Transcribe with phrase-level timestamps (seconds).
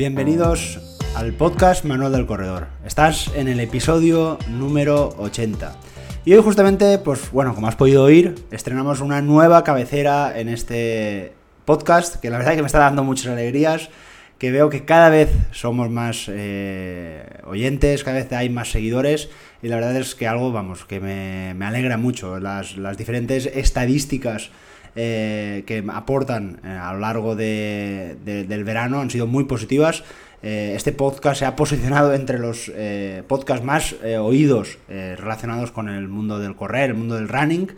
[0.00, 0.80] Bienvenidos
[1.14, 2.68] al podcast Manual del Corredor.
[2.86, 5.76] Estás en el episodio número 80.
[6.24, 11.34] Y hoy justamente, pues bueno, como has podido oír, estrenamos una nueva cabecera en este
[11.66, 13.90] podcast, que la verdad es que me está dando muchas alegrías,
[14.38, 19.28] que veo que cada vez somos más eh, oyentes, cada vez hay más seguidores,
[19.62, 22.40] y la verdad es que algo, vamos, que me, alegra mucho.
[22.40, 24.50] Las diferentes estadísticas
[24.96, 30.02] eh, que aportan eh, a lo largo de, de, del verano han sido muy positivas.
[30.42, 32.72] Eh, este podcast se ha posicionado entre los
[33.28, 37.68] podcasts más oídos relacionados con el mundo del correr, el mundo del running,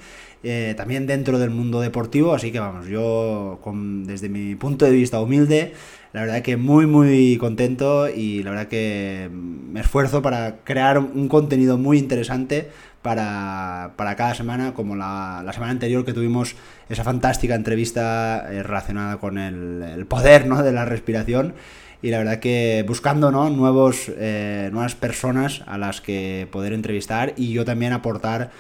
[0.76, 2.34] también dentro del mundo deportivo.
[2.34, 3.60] Así que vamos, yo
[4.04, 5.72] desde mi punto de vista humilde,
[6.12, 11.26] la verdad que muy muy contento y la verdad que me esfuerzo para crear un
[11.28, 12.70] contenido muy interesante
[13.02, 16.54] para, para cada semana, como la, la, semana anterior que tuvimos
[16.88, 20.62] esa fantástica entrevista eh, relacionada con el, poder ¿no?
[20.62, 21.54] de la respiración.
[22.00, 23.50] Y la verdad que buscando ¿no?
[23.50, 28.50] Nuevos, eh, nuevas personas a las que poder entrevistar y yo también aportar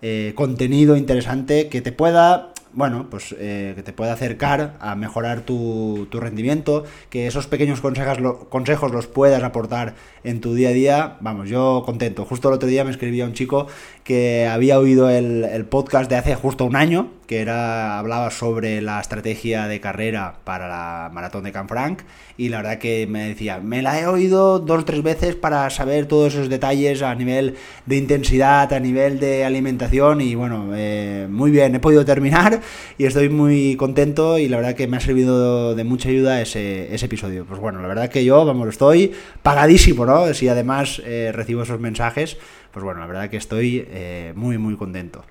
[0.00, 5.40] eh, contenido interesante que te pueda bueno, pues eh, que te pueda acercar a mejorar
[5.40, 10.72] tu, tu rendimiento, que esos pequeños consejos, consejos los puedas aportar en tu día a
[10.72, 12.24] día, vamos, yo contento.
[12.24, 13.66] Justo el otro día me escribía un chico
[14.08, 18.80] que había oído el, el podcast de hace justo un año, que era hablaba sobre
[18.80, 22.00] la estrategia de carrera para la maratón de Canfranc
[22.38, 25.68] y la verdad que me decía, me la he oído dos o tres veces para
[25.68, 31.26] saber todos esos detalles a nivel de intensidad, a nivel de alimentación y bueno, eh,
[31.28, 32.62] muy bien, he podido terminar
[32.96, 36.94] y estoy muy contento y la verdad que me ha servido de mucha ayuda ese,
[36.94, 37.44] ese episodio.
[37.44, 39.12] Pues bueno, la verdad que yo, vamos, estoy
[39.42, 40.32] pagadísimo, ¿no?
[40.32, 42.38] Si además eh, recibo esos mensajes,
[42.78, 45.24] pues bueno, la verdad que estoy eh, muy, muy contento.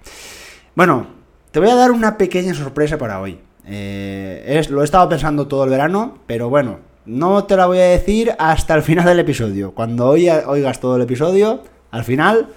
[0.75, 1.07] Bueno,
[1.51, 3.39] te voy a dar una pequeña sorpresa para hoy.
[3.65, 7.77] Eh, es, lo he estado pensando todo el verano, pero bueno, no te la voy
[7.77, 9.71] a decir hasta el final del episodio.
[9.71, 12.49] Cuando oigas todo el episodio, al final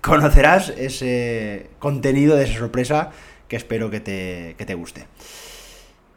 [0.00, 3.10] conocerás ese contenido de esa sorpresa
[3.46, 5.06] que espero que te, que te guste.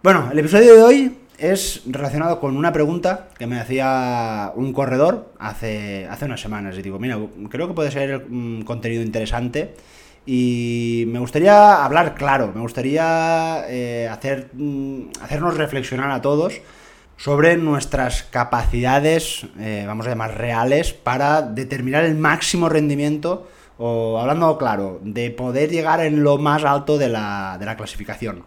[0.01, 1.17] Bueno, el episodio de hoy
[1.51, 6.77] es relacionado con una pregunta que me hacía un corredor hace, hace unas semanas.
[6.77, 9.75] Y digo, mira, creo que puede ser un contenido interesante.
[10.25, 14.51] Y me gustaría hablar claro, me gustaría eh, hacer,
[15.21, 16.61] hacernos reflexionar a todos
[17.17, 24.57] sobre nuestras capacidades, eh, vamos a llamar reales, para determinar el máximo rendimiento, o hablando
[24.57, 28.43] claro, de poder llegar en lo más alto de la, de la clasificación.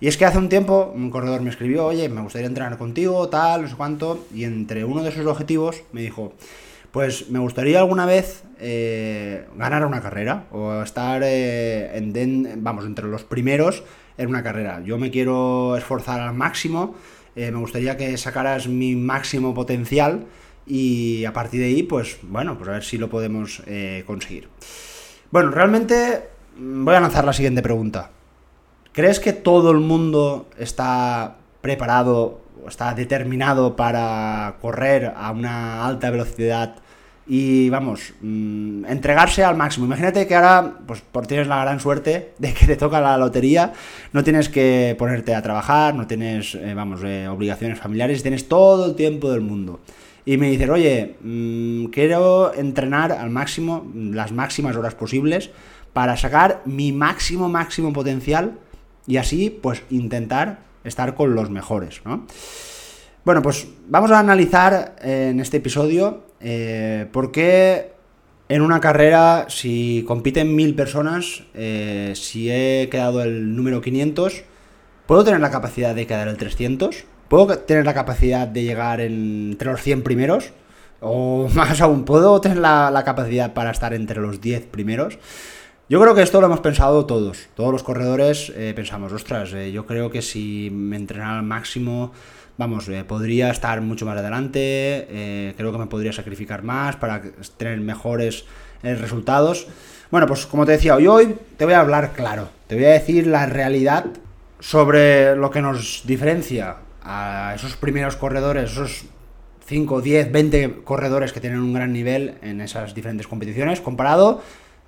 [0.00, 3.28] Y es que hace un tiempo un corredor me escribió, oye, me gustaría entrenar contigo,
[3.28, 6.32] tal, no sé cuánto, y entre uno de sus objetivos me dijo,
[6.90, 12.86] pues me gustaría alguna vez eh, ganar una carrera o estar eh, en, en, vamos,
[12.86, 13.84] entre los primeros
[14.16, 14.82] en una carrera.
[14.84, 16.94] Yo me quiero esforzar al máximo,
[17.36, 20.24] eh, me gustaría que sacaras mi máximo potencial
[20.66, 23.62] y a partir de ahí, pues bueno, pues a ver si lo podemos
[24.06, 24.48] conseguir.
[25.30, 26.22] Bueno, realmente
[26.56, 28.10] mm, voy a lanzar la siguiente pregunta.
[28.92, 36.10] ¿Crees que todo el mundo está preparado o está determinado para correr a una alta
[36.10, 36.76] velocidad
[37.32, 39.86] y vamos, mmm, entregarse al máximo.
[39.86, 43.72] Imagínate que ahora pues por tienes la gran suerte de que te toca la lotería,
[44.12, 48.86] no tienes que ponerte a trabajar, no tienes, eh, vamos, eh, obligaciones familiares, tienes todo
[48.86, 49.78] el tiempo del mundo.
[50.24, 55.50] Y me dices, oye, mmm, quiero entrenar al máximo, las máximas horas posibles,
[55.92, 58.58] para sacar mi máximo, máximo potencial
[59.06, 62.26] y así, pues, intentar estar con los mejores, ¿no?
[63.24, 67.92] Bueno, pues vamos a analizar en este episodio eh, por qué
[68.48, 74.42] en una carrera, si compiten mil personas, eh, si he quedado el número 500,
[75.06, 77.04] ¿puedo tener la capacidad de quedar el 300?
[77.28, 80.50] ¿Puedo tener la capacidad de llegar entre los 100 primeros?
[81.00, 85.18] O más aún, ¿puedo tener la, la capacidad para estar entre los 10 primeros?
[85.90, 89.72] Yo creo que esto lo hemos pensado todos, todos los corredores eh, pensamos, ostras, eh,
[89.72, 92.12] yo creo que si me entrenara al máximo,
[92.56, 97.20] vamos, eh, podría estar mucho más adelante, eh, creo que me podría sacrificar más para
[97.56, 98.44] tener mejores
[98.84, 99.66] resultados.
[100.12, 102.90] Bueno, pues como te decía, hoy, hoy te voy a hablar claro, te voy a
[102.90, 104.06] decir la realidad
[104.60, 109.06] sobre lo que nos diferencia a esos primeros corredores, esos
[109.66, 114.40] 5, 10, 20 corredores que tienen un gran nivel en esas diferentes competiciones, comparado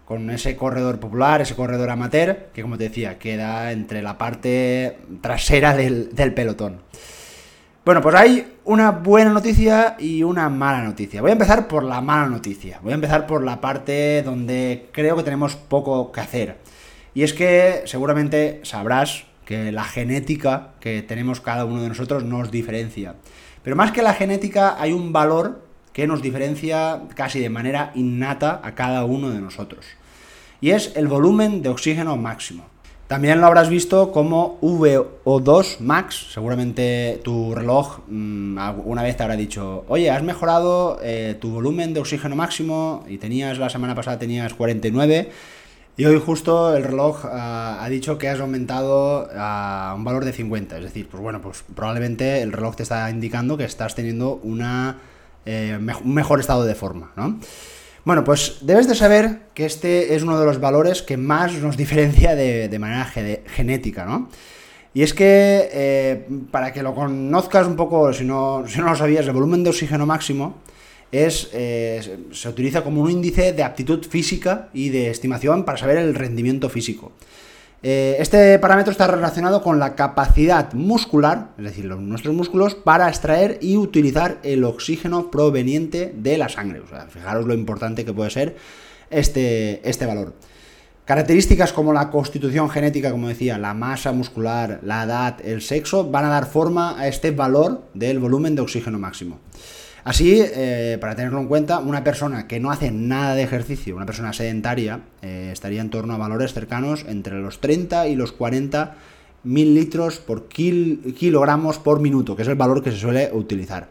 [0.05, 4.99] con ese corredor popular, ese corredor amateur, que como te decía, queda entre la parte
[5.21, 6.81] trasera del, del pelotón.
[7.85, 11.21] Bueno, pues hay una buena noticia y una mala noticia.
[11.21, 12.79] Voy a empezar por la mala noticia.
[12.81, 16.59] Voy a empezar por la parte donde creo que tenemos poco que hacer.
[17.13, 22.53] Y es que seguramente sabrás que la genética que tenemos cada uno de nosotros nos
[22.53, 23.17] diferencia.
[23.63, 28.61] Pero más que la genética hay un valor que nos diferencia casi de manera innata
[28.63, 29.85] a cada uno de nosotros.
[30.61, 32.65] Y es el volumen de oxígeno máximo.
[33.09, 36.29] También lo habrás visto como VO2 max.
[36.33, 41.93] Seguramente tu reloj mm, una vez te habrá dicho, oye, has mejorado eh, tu volumen
[41.93, 45.31] de oxígeno máximo y tenías la semana pasada tenías 49
[45.95, 50.33] y hoy justo el reloj ah, ha dicho que has aumentado a un valor de
[50.33, 50.79] 50.
[50.79, 54.99] Es decir, pues bueno, pues probablemente el reloj te está indicando que estás teniendo una,
[55.47, 57.39] eh, un mejor estado de forma, ¿no?
[58.05, 61.77] Bueno, pues debes de saber que este es uno de los valores que más nos
[61.85, 64.29] diferencia de, manera genética, ¿no?
[64.95, 68.97] Y es que, eh, para que lo conozcas un poco, si no, si no lo
[68.97, 70.57] sabías, el volumen de oxígeno máximo
[71.11, 75.99] es, eh, se utiliza como un índice de aptitud física y de estimación para saber
[75.99, 77.13] el rendimiento físico.
[77.85, 83.59] Eh, este parámetro está relacionado con la capacidad muscular, es decir, nuestros músculos, para extraer
[83.61, 86.81] y utilizar el oxígeno proveniente de la sangre.
[86.81, 88.57] O sea, fijaros lo importante que puede ser
[89.11, 90.35] este, este valor.
[91.05, 96.27] Características como la constitución genética, como decía, la masa muscular, la edad, el sexo, van
[96.27, 99.41] a dar forma a este valor del volumen de oxígeno máximo.
[100.05, 104.07] Así, eh, para tenerlo en cuenta, una persona que no hace nada de ejercicio, una
[104.07, 108.97] persona sedentaria, eh, estaría en torno a valores cercanos entre los 30 y los 40
[109.45, 113.89] mil litros por kilogramos por minuto, que es el valor que se suele utilizar.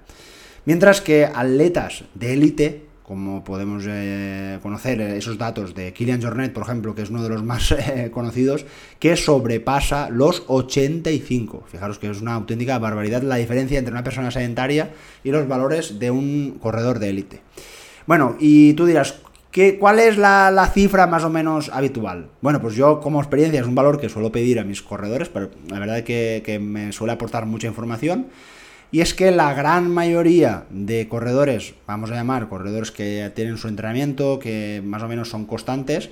[0.65, 6.63] Mientras que atletas de élite como podemos eh, conocer esos datos de Kilian Jornet, por
[6.63, 8.65] ejemplo, que es uno de los más eh, conocidos,
[8.99, 11.65] que sobrepasa los 85.
[11.69, 14.91] Fijaros que es una auténtica barbaridad la diferencia entre una persona sedentaria
[15.25, 17.41] y los valores de un corredor de élite.
[18.07, 19.15] Bueno, y tú dirás,
[19.51, 22.29] ¿qué, ¿cuál es la, cifra más o menos habitual?
[22.39, 25.49] Bueno, pues yo como experiencia es un valor que suelo pedir a mis corredores, pero
[25.67, 28.27] la verdad es que me suele aportar mucha información.
[28.91, 33.69] Y es que la gran mayoría de corredores, vamos a llamar corredores que tienen su
[33.69, 36.09] entrenamiento, que más o menos son constantes,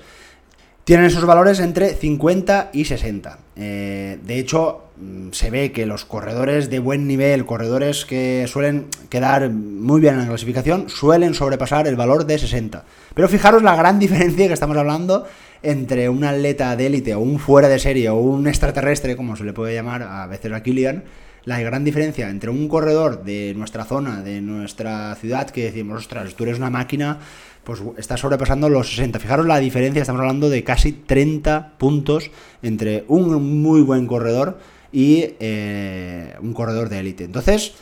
[0.84, 3.38] tienen esos valores entre 50 y 60.
[3.56, 8.86] Eh, de hecho, mm, se ve que los corredores de buen nivel, corredores que suelen
[9.10, 12.84] quedar muy bien en la clasificación, suelen sobrepasar el valor de 60.
[13.14, 15.26] Pero fijaros la gran diferencia que estamos hablando
[15.62, 19.44] entre un atleta de élite o un fuera de serie o un extraterrestre, como se
[19.44, 21.04] le puede llamar a veces a Kilian,
[21.44, 26.34] la gran diferencia entre un corredor de nuestra zona, de nuestra ciudad, que decimos, ostras,
[26.34, 27.18] tú eres una máquina,
[27.64, 29.18] pues está sobrepasando los 60.
[29.18, 32.30] Fijaros la diferencia, estamos hablando de casi 30 puntos
[32.62, 34.58] entre un muy buen corredor
[34.92, 37.24] y eh, un corredor de élite.
[37.24, 37.74] Entonces,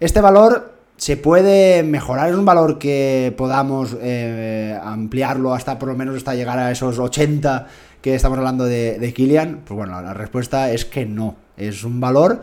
[0.00, 5.96] este valor se puede mejorar, es un valor que podamos eh, ampliarlo hasta por lo
[5.96, 7.66] menos hasta llegar a esos 80
[8.00, 9.60] que estamos hablando de, de Kilian.
[9.64, 11.36] Pues bueno, la respuesta es que no.
[11.56, 12.42] Es un valor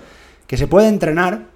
[0.54, 1.48] que se puede entrenar.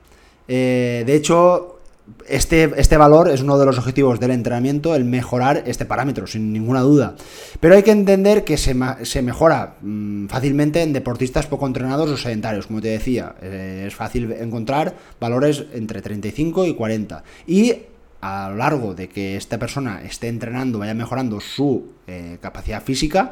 [0.47, 1.81] Eh, de hecho,
[2.27, 6.51] este, este, valor es uno de los objetivos del entrenamiento, el mejorar este parámetro, sin
[6.51, 7.15] ninguna duda.
[7.59, 8.73] Pero hay que entender que se,
[9.21, 13.35] mejora mm, fácilmente en deportistas poco entrenados o sedentarios, como te decía.
[13.39, 17.23] Eh, es fácil encontrar valores entre 35 y 40.
[17.45, 17.75] Y
[18.21, 23.31] a lo largo de que esta persona esté entrenando, vaya mejorando su eh, capacidad física,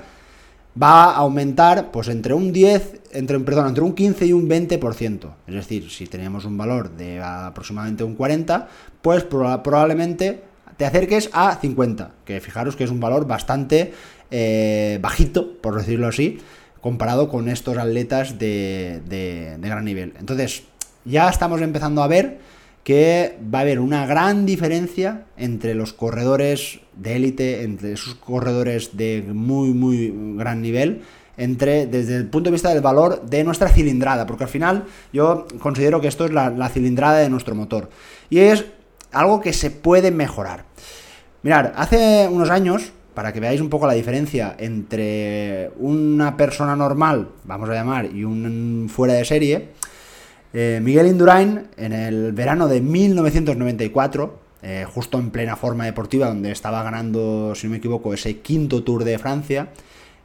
[0.82, 5.34] va a aumentar pues entre un 10, entre, perdón, entre un 15 y un 20%.
[5.48, 8.68] Es decir, si teníamos un valor de aproximadamente un 40,
[9.02, 10.44] pues probablemente
[10.78, 13.94] te acerques a 50, que fijaros que es un valor bastante
[14.32, 16.40] eh, bajito, por decirlo así,
[16.82, 20.14] comparado con estos atletas de, de gran nivel.
[20.20, 20.64] Entonces,
[21.06, 22.40] ya estamos empezando a ver
[22.86, 28.96] que va a haber una gran diferencia entre los corredores de élite, entre esos corredores
[28.96, 31.02] de muy, muy gran nivel,
[31.36, 35.48] entre, desde el punto de vista del valor de nuestra cilindrada, porque al final yo
[35.60, 37.90] considero que esto es la, cilindrada de nuestro motor.
[38.30, 38.66] Y es
[39.12, 40.66] algo que se puede mejorar.
[41.42, 47.30] Mirad, hace unos años, para que veáis un poco la diferencia entre una persona normal,
[47.46, 49.70] vamos a llamar, y un fuera de serie,
[50.58, 56.50] eh, Miguel Indurain, en el verano de 1994, eh, justo en plena forma deportiva, donde
[56.50, 59.68] estaba ganando, si no me equivoco, ese quinto Tour de Francia,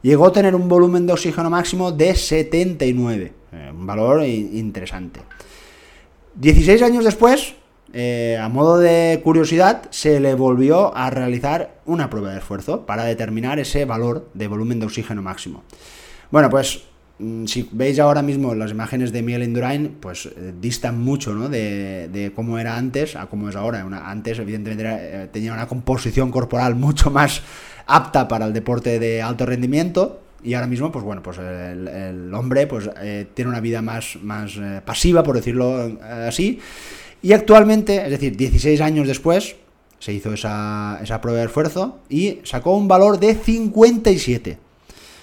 [0.01, 5.19] llegó a tener un volumen de oxígeno máximo de 79, eh, un valor interesante.
[6.35, 7.55] 16 años después,
[7.93, 13.59] a modo de curiosidad, se le volvió a realizar una prueba de esfuerzo para determinar
[13.59, 15.63] ese valor de volumen de oxígeno máximo.
[16.31, 16.85] Bueno, pues
[17.45, 21.49] si veis ahora mismo las imágenes de Miguel Indurain, pues eh, distan mucho ¿no?
[21.49, 23.85] de, cómo era antes a cómo es ahora.
[24.05, 27.41] antes, evidentemente, eh, tenía una composición corporal mucho más
[27.87, 30.21] apta para el deporte de alto rendimiento.
[30.43, 34.59] y ahora mismo, pues bueno, pues el, hombre pues eh, tiene una vida más, más
[34.85, 36.59] pasiva, por decirlo así,
[37.21, 39.55] y actualmente, es decir, 16 años después,
[39.99, 44.57] se hizo esa, esa prueba de esfuerzo y sacó un valor de 57.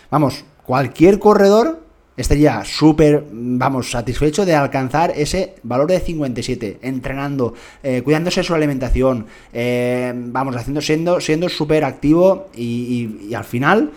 [0.09, 1.88] Vamos, cualquier corredor
[2.19, 9.27] estaría súper, vamos, satisfecho de alcanzar ese valor de 57, entrenando, eh, cuidándose su alimentación,
[9.53, 13.93] eh, vamos, haciendo, siendo, siendo súper activo y, al final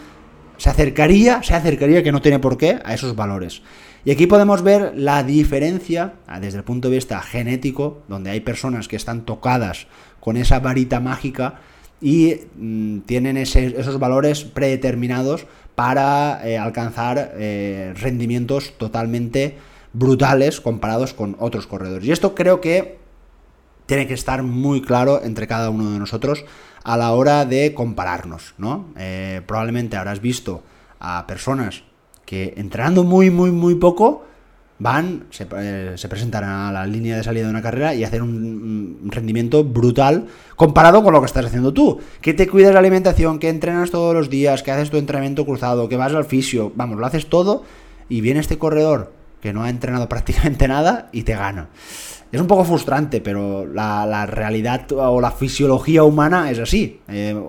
[0.58, 3.64] se acercaría, se acercaría, que no tiene por qué, a esos valores.
[4.06, 8.42] Y aquí podemos ver la diferencia ah, desde el punto de vista genético, donde hay
[8.42, 9.88] personas que están tocadas
[10.20, 11.56] con esa varita mágica
[12.02, 19.58] y mm, tienen esos valores predeterminados para eh, alcanzar eh, rendimientos totalmente
[19.94, 22.08] brutales comparados con otros corredores.
[22.08, 23.00] Y esto creo que
[23.86, 26.46] tiene que estar muy claro entre cada uno de nosotros
[26.84, 28.86] a la hora de compararnos, ¿no?
[28.98, 30.64] Eh, probablemente habrás visto
[31.00, 31.84] a personas
[32.26, 34.26] que entrenando muy, muy, muy poco,
[34.82, 35.46] van, se,
[35.96, 40.26] se, presentan a la línea de salida de una carrera y hacen un, rendimiento brutal
[40.56, 42.00] comparado con lo que estás haciendo tú.
[42.20, 45.88] Que te cuidas la alimentación, que entrenas todos los días, que haces tu entrenamiento cruzado,
[45.88, 47.64] que vas al fisio, vamos, lo haces todo
[48.10, 51.70] y viene este corredor que no ha entrenado prácticamente nada y te gana.
[52.32, 57.02] Es un poco frustrante, pero la, realidad o la fisiología humana es así.
[57.08, 57.40] Eh,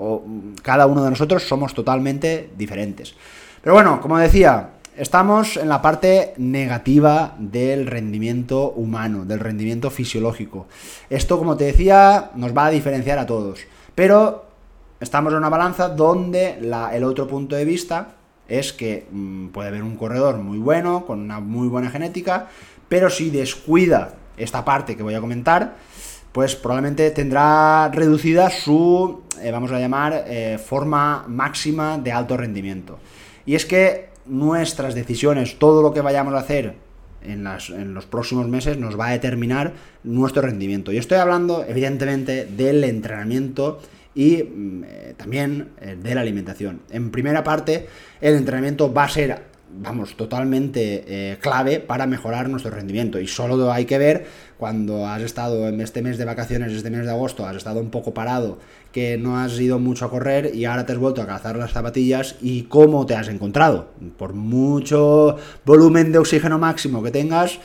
[0.60, 3.14] cada uno de nosotros somos totalmente diferentes.
[3.62, 10.66] Pero bueno, como decía, Estamos en la parte negativa del rendimiento humano, del rendimiento fisiológico.
[11.08, 13.60] Esto, como te decía, nos va a diferenciar a todos.
[13.94, 14.44] Pero
[15.00, 16.58] estamos en una balanza donde
[16.92, 18.16] el otro punto de vista
[18.48, 22.48] es que mm, puede haber un corredor muy bueno, con una muy buena genética,
[22.90, 25.74] pero si descuida esta parte que voy a comentar,
[26.32, 32.98] pues probablemente tendrá reducida su, eh, vamos a llamar, eh, forma máxima de alto rendimiento.
[33.46, 36.74] Y es que nuestras decisiones, todo lo que vayamos a hacer
[37.24, 40.92] en, los próximos meses nos va a determinar nuestro rendimiento.
[40.92, 43.80] Y estoy hablando, evidentemente, del entrenamiento
[44.14, 46.80] y mm, eh, también eh, de la alimentación.
[46.90, 47.86] En primera parte,
[48.20, 53.18] el entrenamiento va a ser vamos, totalmente eh, clave para mejorar nuestro rendimiento.
[53.18, 54.26] Y solo hay que ver
[54.62, 57.90] cuando has estado en este mes de vacaciones, este mes de agosto, has estado un
[57.90, 58.58] poco parado,
[58.92, 61.72] que no has ido mucho a correr y ahora te has vuelto a calzar las
[61.72, 63.88] zapatillas y cómo te has encontrado.
[64.16, 67.58] Por mucho volumen de oxígeno máximo que tengas,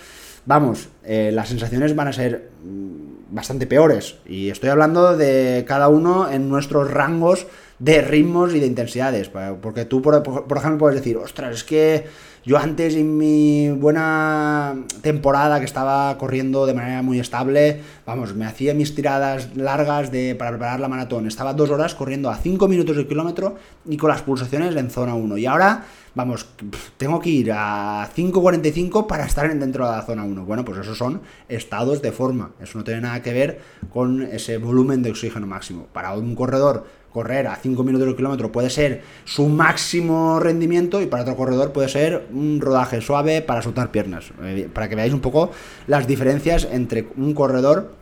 [0.48, 4.16] vamos, eh, las sensaciones van a ser mm, bastante peores.
[4.26, 7.46] Y estoy hablando de cada uno en nuestros rangos
[7.78, 9.30] de ritmos y de intensidades.
[9.30, 12.06] Porque tú, por, ejemplo, puedes decir, ostras, es que
[12.48, 18.46] yo antes en mi buena temporada que estaba corriendo de manera muy estable, vamos, me
[18.46, 21.28] hacía mis tiradas largas de, para preparar la maratón.
[21.28, 25.14] Estaba dos horas corriendo a 5 minutos de kilómetro y con las pulsaciones en zona
[25.14, 25.38] 1.
[25.40, 25.84] Y ahora,
[26.16, 26.48] vamos,
[26.96, 30.46] tengo que ir a 5.45 para estar dentro de la zona 1.
[30.46, 32.52] Bueno, pues esos son estados de forma.
[32.62, 33.60] Eso no tiene nada que ver
[33.92, 35.88] con ese volumen de oxígeno máximo.
[35.92, 41.08] Para un corredor correr a 5 minutos de kilómetro puede ser su máximo rendimiento y
[41.08, 44.32] para otro corredor puede ser un rodaje suave para soltar piernas.
[44.44, 45.52] Eh, para que veáis un poco
[45.88, 47.96] las diferencias entre un corredor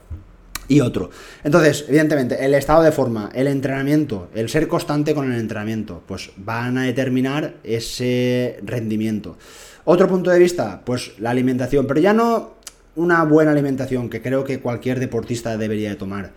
[0.68, 1.10] y otro.
[1.44, 6.30] Entonces, evidentemente, el estado de forma, el entrenamiento, el ser constante con el entrenamiento, pues
[6.36, 9.36] van a determinar ese rendimiento.
[9.84, 12.56] Otro punto de vista, pues la alimentación, pero ya no
[12.96, 16.32] una buena alimentación que creo que cualquier deportista debería de tomar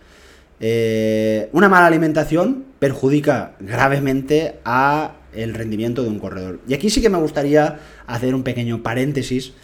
[0.62, 6.60] eh, una mala alimentación perjudica gravemente a el rendimiento de un corredor.
[6.68, 9.54] Y aquí sí que me gustaría hacer un pequeño paréntesis,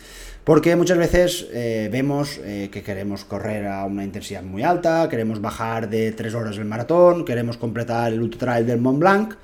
[0.44, 5.40] porque muchas veces eh, vemos eh, que queremos correr a una intensidad muy alta, queremos
[5.40, 9.34] bajar de 3 horas el maratón, queremos completar el ultra trail del Mont Blanc,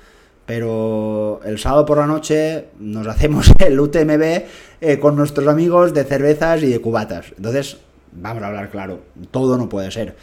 [0.45, 6.63] pero el sábado por la noche nos hacemos el UTMB con nuestros amigos de cervezas
[6.63, 7.27] y de cubatas.
[7.37, 7.77] Entonces,
[8.11, 10.15] vamos a hablar claro, todo no puede ser.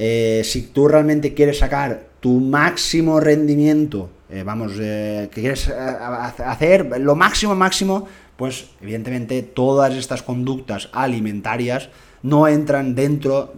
[0.00, 7.00] Eh, si tú realmente quieres sacar tu máximo rendimiento, eh, vamos, eh, que quieres hacer
[7.00, 11.88] lo máximo, máximo, pues evidentemente todas estas conductas alimentarias
[12.22, 13.52] no entran dentro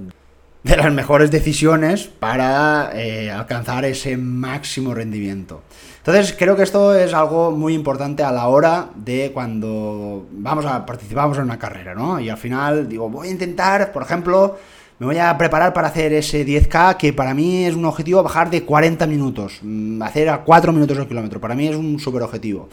[0.63, 2.91] de las mejores decisiones para
[3.35, 5.63] alcanzar ese máximo rendimiento.
[5.99, 10.87] Entonces creo que esto es algo muy importante a la hora de cuando vamos a
[10.87, 12.19] participamos en una carrera, ¿no?
[12.21, 14.59] Y al final digo, voy a intentar, por ejemplo,
[15.01, 18.51] me voy a preparar para hacer ese 10K que para mí es un objetivo bajar
[18.51, 22.23] de 40 minutos, mm, hacer a 4 minutos el kilómetro, para mí es un super
[22.23, 22.69] objetivo.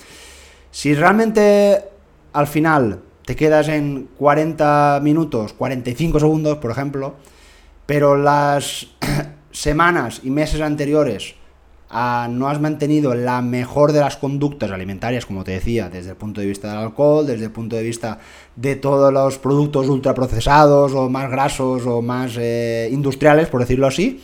[0.69, 1.81] Si realmente
[2.33, 7.15] al final te quedas en 40 minutos, 45 segundos, por ejemplo,
[7.85, 8.87] pero las
[9.51, 11.35] semanas y meses anteriores
[11.89, 16.41] no has mantenido la mejor de las conductas alimentarias, como te decía, desde el punto
[16.41, 18.19] de vista del alcohol, desde el punto de vista
[18.55, 24.21] de todos los productos ultraprocesados o más grasos o más eh, industriales, por decirlo así,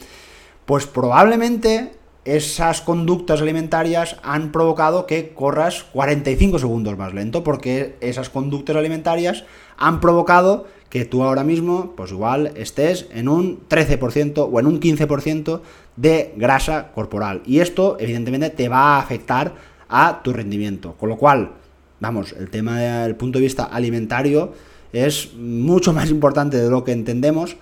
[0.66, 1.92] pues probablemente
[2.26, 9.44] esas conductas alimentarias han provocado que corras 45 segundos más lento, porque esas conductas alimentarias
[9.78, 14.80] han provocado que tú ahora mismo, pues igual estés en un 13% o en un
[14.80, 15.62] 15%
[15.96, 17.42] de grasa corporal.
[17.46, 19.56] Y esto, evidentemente, te va a afectar
[19.90, 20.94] a tu rendimiento.
[20.94, 21.54] Con lo cual,
[22.00, 24.54] vamos, el tema del punto de vista alimentario
[24.94, 27.58] es mucho más importante de lo que entendemos.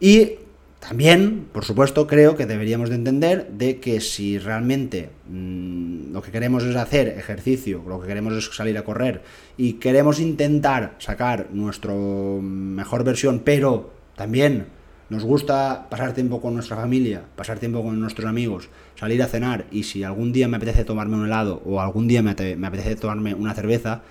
[0.00, 0.34] Y
[0.80, 6.30] también, por supuesto, creo que deberíamos de entender de que si realmente mm, lo que
[6.30, 9.22] queremos es hacer ejercicio, lo que queremos es salir a correr
[9.56, 14.66] y queremos intentar sacar nuestra mejor versión, pero también
[15.10, 19.64] nos gusta pasar tiempo con nuestra familia, pasar tiempo con nuestros amigos, salir a cenar
[19.70, 23.34] y si algún día me apetece tomarme un helado o algún día me, apetece tomarme
[23.34, 24.02] una cerveza,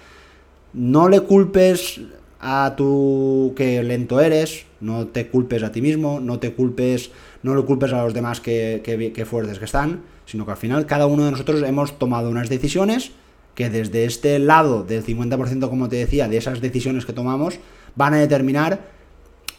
[0.74, 2.02] no le culpes
[2.40, 7.12] a tu que lento eres, no te culpes a ti mismo, no te culpes,
[7.44, 10.86] no le culpes a los demás que, que, fuertes que están, sino que al final
[10.86, 13.12] cada uno de nosotros hemos tomado unas decisiones
[13.56, 17.60] que desde este lado del 50%, como te decía, de esas decisiones que tomamos,
[17.96, 18.82] van a determinar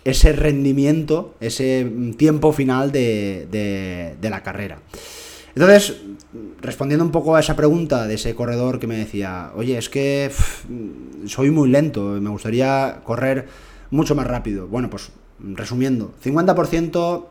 [0.04, 4.78] ese rendimiento, ese tiempo final de, de la carrera.
[5.58, 5.96] Entonces,
[6.60, 10.30] respondiendo un poco a esa pregunta de ese corredor que me decía, oye, es que
[11.26, 13.48] soy muy lento, me gustaría correr
[13.90, 14.68] mucho más rápido.
[14.68, 15.10] Bueno, pues
[15.40, 17.26] resumiendo, 50%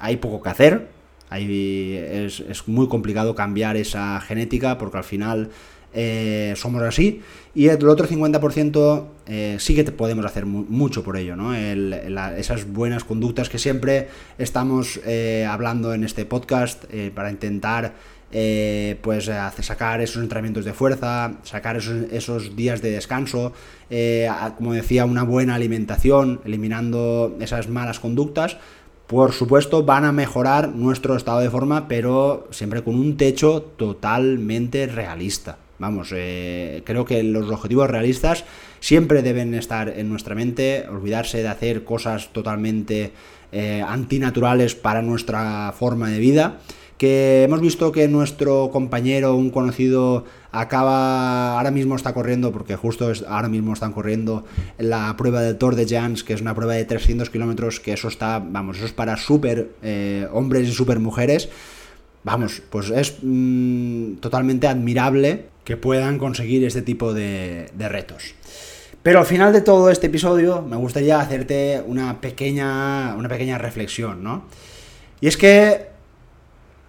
[0.00, 0.88] hay poco que hacer,
[1.30, 5.50] es, es muy complicado cambiar esa genética porque al final
[5.94, 7.22] eh, somos así.
[7.54, 11.54] Y el otro 50% eh, sí que podemos hacer mucho por ello, ¿no?
[11.54, 17.94] esas buenas conductas que siempre estamos eh, hablando en este podcast para intentar
[19.00, 19.30] pues
[19.62, 23.54] sacar esos entrenamientos de fuerza, sacar esos, días de descanso,
[24.56, 28.58] como decía, una buena alimentación, eliminando esas malas conductas.
[29.08, 34.86] Por supuesto, van a mejorar nuestro estado de forma, pero siempre con un techo totalmente
[34.86, 35.56] realista.
[35.78, 38.44] Vamos, eh, creo que los objetivos realistas
[38.80, 43.12] siempre deben estar en nuestra mente, olvidarse de hacer cosas totalmente
[43.52, 46.58] eh, antinaturales para nuestra forma de vida.
[46.98, 53.12] Que hemos visto que nuestro compañero, un conocido, acaba, ahora mismo está corriendo, porque justo
[53.28, 54.44] ahora mismo están corriendo
[54.78, 58.08] la prueba del Tour de Jans, que es una prueba de 300 kilómetros, que eso
[58.08, 61.48] está, vamos, eso es para super eh, hombres y super mujeres.
[62.24, 68.34] Vamos, pues es mm, totalmente admirable que puedan conseguir este tipo de, retos.
[69.02, 74.24] Pero al final de todo este episodio me gustaría hacerte una pequeña, una pequeña reflexión,
[74.24, 74.44] ¿no?
[75.20, 75.88] Y es que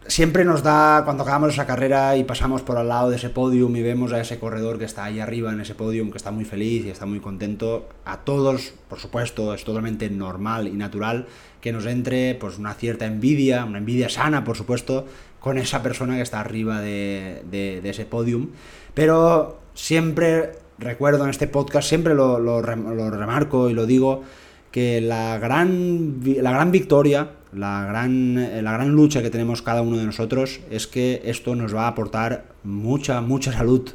[0.08, 3.76] siempre nos da, cuando acabamos esa carrera y pasamos por al lado de ese podium
[3.76, 6.46] y vemos a ese corredor que está ahí arriba en ese podium, que está muy
[6.46, 11.28] feliz y está muy contento, a todos, por supuesto, es totalmente normal y natural
[11.60, 15.06] que nos entre pues una cierta envidia, una envidia sana, por supuesto,
[15.40, 18.50] con esa persona que está arriba de, ese podium.
[18.94, 24.24] Pero siempre recuerdo en este podcast, siempre lo, remarco y lo digo,
[24.72, 29.98] que la gran, la gran victoria, la gran, la gran lucha que tenemos cada uno
[29.98, 33.90] de nosotros es que esto nos va a aportar mucha, mucha salud.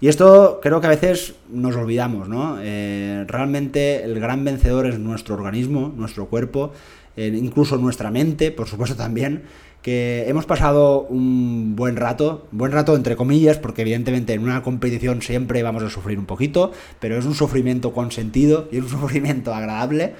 [0.00, 2.58] Y esto creo que a veces nos olvidamos, ¿no?
[2.60, 6.72] Eh, realmente el gran vencedor es nuestro organismo, nuestro cuerpo,
[7.16, 9.44] eh, incluso nuestra mente, por supuesto también,
[9.86, 15.22] que hemos pasado un buen rato, buen rato entre comillas, porque evidentemente en una competición
[15.22, 18.90] siempre vamos a sufrir un poquito, pero es un sufrimiento con sentido y es un
[19.00, 20.14] sufrimiento agradable,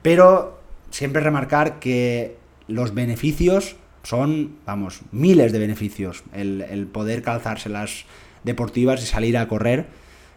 [0.00, 8.06] pero siempre remarcar que los beneficios son, vamos, miles de beneficios, el, poder calzarse las
[8.42, 9.88] deportivas y salir a correr.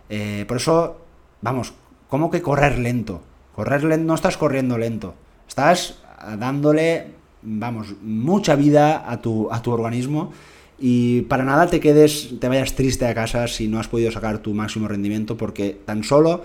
[0.10, 1.06] Eh, por eso,
[1.40, 1.74] vamos,
[2.10, 3.24] ¿cómo que correr lento?
[3.56, 5.16] Correr lento, no estás corriendo lento,
[5.48, 6.04] estás
[6.38, 10.32] dándole vamos, mucha vida a tu, a tu organismo
[10.80, 14.40] y para nada te quedes, te vayas triste a casa si no has podido sacar
[14.40, 16.44] tu máximo rendimiento porque tan solo,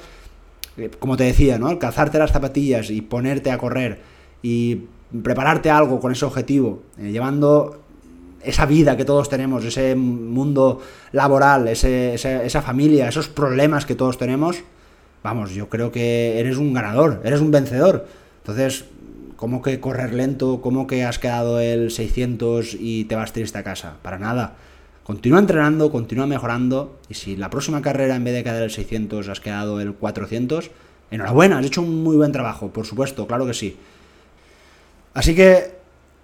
[0.76, 1.78] eh, como te decía, ¿no?
[1.78, 4.00] calzarte las zapatillas y ponerte a correr
[4.42, 4.82] y
[5.22, 7.82] prepararte algo con ese objetivo, eh, llevando
[8.42, 10.80] esa vida que todos tenemos, ese mundo
[11.12, 14.62] laboral, ese, esa familia, esos problemas que todos tenemos,
[15.22, 18.06] vamos, yo creo que eres un ganador, eres un vencedor.
[18.42, 18.84] Entonces,
[19.38, 20.60] ¿Cómo que correr lento?
[20.60, 23.94] ¿Cómo que has quedado el 600 y te vas triste a casa?
[24.02, 24.56] Para nada.
[25.04, 29.28] Continúa entrenando, continúa mejorando y si la próxima carrera en vez de quedar el 600
[29.28, 30.72] has quedado el 400,
[31.12, 33.76] enhorabuena, has hecho un muy buen trabajo, por supuesto, claro que sí.
[35.14, 35.78] Así que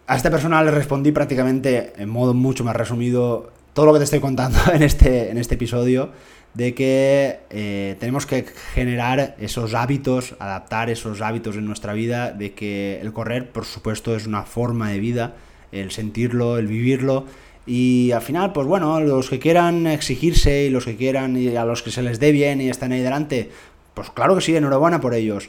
[0.06, 4.04] A esta persona le respondí prácticamente en modo mucho más resumido todo lo que te
[4.04, 6.10] estoy contando en este, en este episodio,
[6.54, 12.54] de que eh, tenemos que generar esos hábitos, adaptar esos hábitos en nuestra vida, de
[12.54, 15.34] que el correr, por supuesto, es una forma de vida,
[15.72, 17.26] el sentirlo, el vivirlo,
[17.66, 21.64] y al final, pues bueno, los que quieran exigirse y los que quieran y a
[21.64, 23.50] los que se les dé bien y están ahí delante,
[23.94, 25.48] pues claro que sí, enhorabuena por ellos.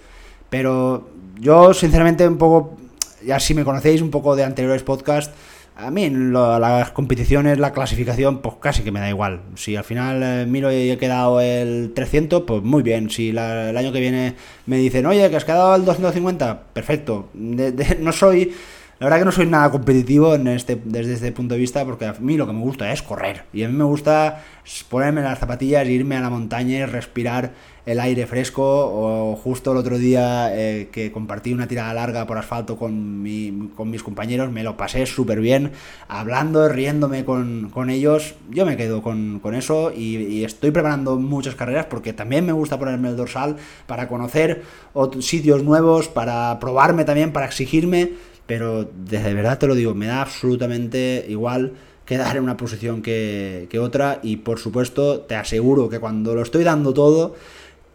[0.49, 1.09] Pero
[1.39, 2.77] yo, sinceramente, un poco,
[3.23, 5.35] ya si me conocéis un poco de anteriores podcasts,
[5.77, 9.41] a mí las competiciones, la clasificación, pues casi que me da igual.
[9.55, 13.09] Si al final eh, miro y he quedado el 300, pues muy bien.
[13.09, 14.35] Si el año que viene
[14.65, 17.29] me dicen, oye, que has quedado el 250, perfecto.
[17.33, 18.53] no soy
[18.97, 22.05] la verdad que no soy nada competitivo en este, desde este punto de vista porque
[22.05, 23.43] a mí lo que me gusta es correr.
[23.51, 24.41] Y a mí me gusta
[24.89, 27.51] ponerme las zapatillas, irme a la montaña y respirar
[27.86, 28.63] el aire fresco.
[28.63, 33.69] O justo el otro día eh, que compartí una tirada larga por asfalto con, mi,
[33.75, 35.73] con mis compañeros, me lo pasé súper bien,
[36.08, 38.36] hablando, riéndome con, con, ellos.
[38.49, 42.53] Yo me quedo con, con eso y, y, estoy preparando muchas carreras porque también me
[42.53, 48.13] gusta ponerme el dorsal para conocer otros sitios nuevos, para probarme también, para exigirme
[48.45, 51.73] pero de verdad te lo digo, me da absolutamente igual
[52.05, 56.63] quedar en una posición que, otra y por supuesto te aseguro que cuando lo estoy
[56.63, 57.36] dando todo,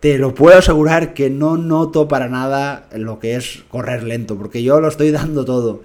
[0.00, 4.62] te lo puedo asegurar que no noto para nada lo que es correr lento, porque
[4.62, 5.82] yo lo estoy dando todo.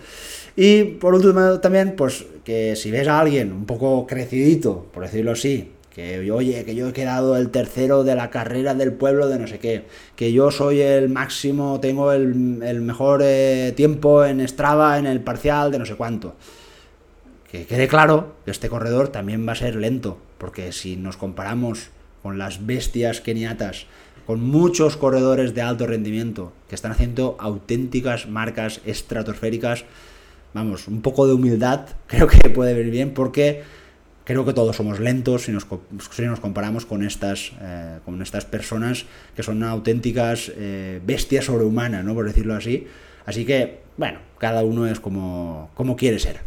[0.56, 5.32] Y por último también, pues que si ves a alguien un poco crecidito, por decirlo
[5.32, 9.40] así, que oye, que yo he quedado el tercero de la carrera del pueblo de
[9.40, 9.86] no sé qué,
[10.18, 15.72] que yo soy el máximo, tengo el, mejor eh, tiempo en Strava, en el parcial
[15.72, 16.36] de no sé cuánto.
[17.50, 21.92] Que quede claro que este corredor también va a ser lento, porque si nos comparamos
[22.22, 23.86] con las bestias keniatas,
[24.28, 29.86] con muchos corredores de alto rendimiento que están haciendo auténticas marcas estratosféricas,
[30.54, 33.64] vamos, un poco de humildad creo que puede venir bien porque
[34.26, 35.66] creo que todos somos lentos si nos,
[36.12, 42.04] si nos comparamos con estas, eh, con estas personas que son auténticas eh, bestias sobrehumanas,
[42.04, 42.14] ¿no?
[42.14, 42.88] por decirlo así.
[43.26, 46.40] Así que, bueno, cada uno es como, como quiere ser.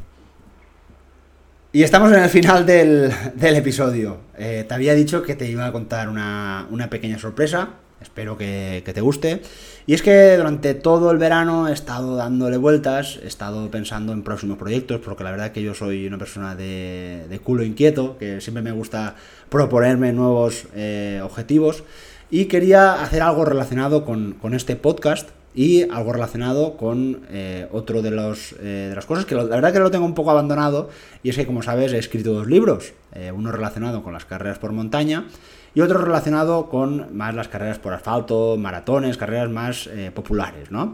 [1.72, 4.18] Y estamos en el final del, del episodio.
[4.36, 7.70] Eh, te había dicho que te iba a contar una, una pequeña sorpresa.
[8.00, 9.42] Espero que, te guste.
[9.86, 14.22] Y es que durante todo el verano he estado dándole vueltas, he estado pensando en
[14.22, 18.62] próximos proyectos, porque la verdad que yo soy una persona de, culo inquieto, que siempre
[18.62, 19.16] me gusta
[19.48, 21.82] proponerme nuevos eh, objetivos.
[22.30, 28.10] Y quería hacer algo relacionado con, este podcast y algo relacionado con eh, otro de,
[28.12, 30.88] los, eh, de las cosas que la verdad que lo tengo un poco abandonado.
[31.24, 32.92] Y es que, como sabes, he escrito dos libros.
[33.34, 35.24] uno relacionado con las carreras por montaña
[35.78, 40.92] y otro relacionado con más las carreras por asfalto, maratones, carreras más eh, populares, ¿no?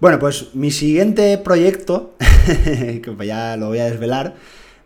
[0.00, 2.14] Bueno, pues mi siguiente proyecto,
[2.64, 4.36] que ya lo voy a desvelar,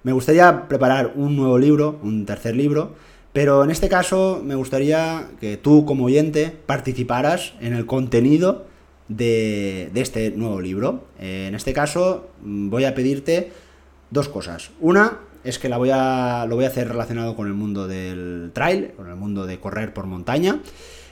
[0.03, 2.97] me gustaría preparar un nuevo libro, un tercer libro,
[3.33, 8.67] pero en este caso me gustaría que tú como oyente participaras en el contenido
[9.07, 11.05] de, este nuevo libro.
[11.21, 13.53] Eh, en este caso mm, voy a pedirte
[14.11, 14.73] dos cosas.
[14.81, 18.51] Una, es que la voy a, lo voy a hacer relacionado con el mundo del
[18.53, 20.61] trail, con el mundo de correr por montaña.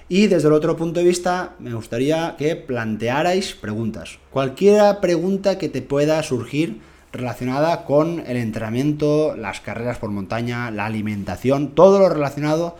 [0.08, 4.18] Y desde el otro punto de vista, me gustaría que plantearais preguntas.
[4.30, 6.80] Cualquier pregunta que te pueda surgir
[7.12, 12.76] relacionada con el entrenamiento, las carreras por montaña, la alimentación, todo lo relacionado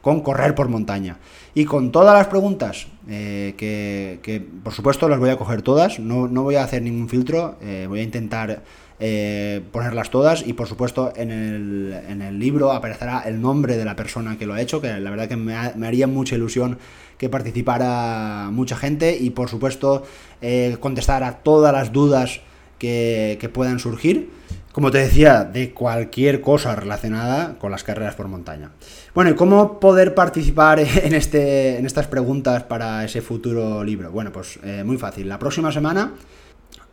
[0.00, 1.18] con correr por montaña.
[1.54, 6.28] Y con todas las preguntas, eh, que, por supuesto las voy a coger todas, no,
[6.28, 8.62] voy a hacer ningún filtro, eh, voy a intentar
[9.04, 13.84] eh, ponerlas todas y por supuesto en el, en el, libro aparecerá el nombre de
[13.84, 16.78] la persona que lo ha hecho, que la verdad que me, haría mucha ilusión
[17.18, 20.04] que participara mucha gente y por supuesto
[20.40, 22.42] eh, contestar a todas las dudas
[22.78, 24.30] que, puedan surgir
[24.70, 28.70] como te decía, de cualquier cosa relacionada con las carreras por montaña.
[29.14, 34.12] Bueno, ¿y cómo poder participar en, este, en estas preguntas para ese futuro libro?
[34.12, 35.28] Bueno, pues eh, muy fácil.
[35.28, 36.12] La próxima semana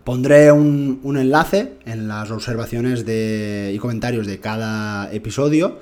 [0.09, 5.77] Pondré un, enlace en las observaciones de, y comentarios de cada episodio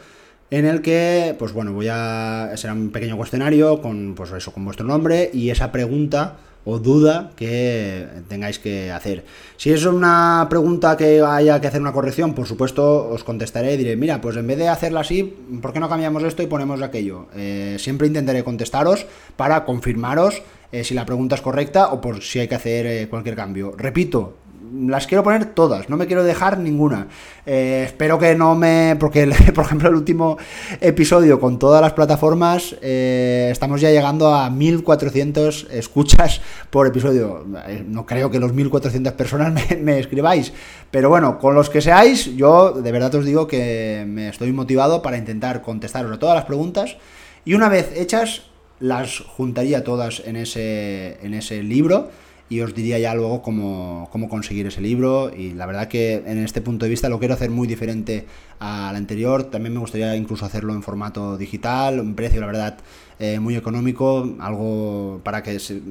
[0.51, 2.51] en el que, pues bueno, voy a.
[2.55, 6.35] será un pequeño cuestionario con, pues eso, con vuestro nombre y esa pregunta
[6.67, 9.23] o duda que tengáis que hacer.
[9.55, 13.77] Si es una pregunta que haya que hacer una corrección, por supuesto os contestaré y
[13.77, 15.23] diré, mira, pues en vez de hacerla así,
[15.61, 17.27] ¿por qué no cambiamos esto y ponemos aquello?
[17.35, 19.05] Eh, siempre intentaré contestaros
[19.37, 23.07] para confirmaros eh, si la pregunta es correcta o por si hay que hacer eh,
[23.07, 23.73] cualquier cambio.
[23.77, 24.35] Repito,
[24.73, 27.07] las quiero poner todas, no me quiero dejar ninguna.
[27.45, 28.95] Eh, espero que no me...
[28.99, 29.25] Porque,
[29.55, 30.37] por ejemplo, el último
[30.81, 37.45] episodio con todas las plataformas, eh, estamos ya llegando a 1400 escuchas por episodio.
[37.67, 40.53] Eh, no creo que los 1400 personas me, escribáis,
[40.91, 45.01] pero bueno, con los que seáis, yo de verdad os digo que me estoy motivado
[45.01, 46.97] para intentar contestaros a todas las preguntas
[47.45, 48.43] y una vez hechas,
[48.79, 52.09] las juntaría todas en ese, en ese libro
[52.49, 55.31] y os diría ya luego cómo, conseguir ese libro.
[55.35, 58.25] Y la verdad que en este punto de vista lo quiero hacer muy diferente
[58.59, 62.77] al anterior, también me gustaría incluso hacerlo en formato digital, un precio la verdad
[63.19, 65.81] eh, muy económico, algo para que, se,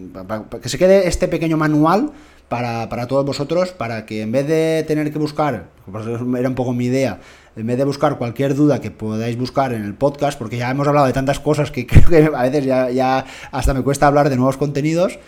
[0.62, 2.12] que se quede este pequeño manual
[2.48, 6.54] para, para, todos vosotros, para que en vez de tener que buscar, pues era un
[6.54, 7.20] poco mi idea,
[7.56, 10.86] en vez de buscar cualquier duda que podáis buscar en el podcast, porque ya hemos
[10.86, 14.36] hablado de tantas cosas que creo que a veces ya hasta me cuesta hablar de
[14.36, 15.18] nuevos contenidos,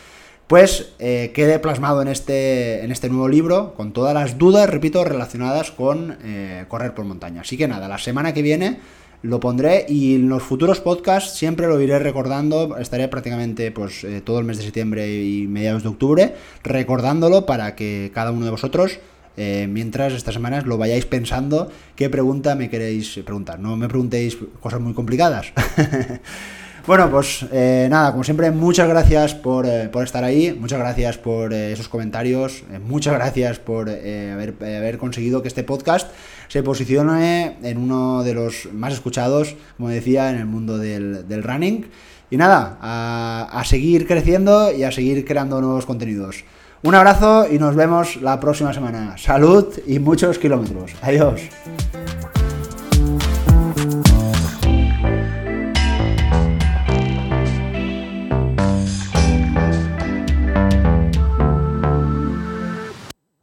[0.49, 5.05] pues eh, quede plasmado en este, en este nuevo libro con todas las dudas, repito,
[5.05, 7.43] relacionadas con eh, correr por montaña.
[7.43, 8.81] Así que nada, la semana que viene
[9.21, 14.23] lo pondré y en los futuros podcasts siempre lo iré recordando, estaré prácticamente pues eh,
[14.23, 16.35] todo el mes de septiembre y mediados de octubre
[16.65, 18.99] recordándolo para que cada uno de vosotros
[19.69, 23.61] mientras estas semanas lo vayáis pensando qué pregunta me queréis preguntar.
[23.61, 25.53] No me preguntéis cosas muy complicadas.
[26.89, 31.53] Bueno, pues eh, nada, como siempre, muchas gracias por, eh, estar ahí, muchas gracias por
[31.53, 36.11] eh, esos comentarios, muchas gracias por haber, conseguido que este podcast
[36.49, 41.91] se posicione en uno de los más escuchados, como decía, en el mundo del, running.
[42.31, 46.43] Y nada, a seguir creciendo y a seguir creando nuevos contenidos.
[46.83, 49.19] Un abrazo y nos vemos la próxima semana.
[49.19, 50.93] Salud y muchos kilómetros.
[51.03, 51.51] Adiós.